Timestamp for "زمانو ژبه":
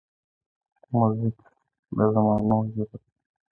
2.13-2.95